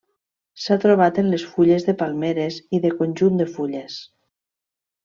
[0.63, 4.03] S'ha trobat en les fulles de palmeres i de conjunt de fulles.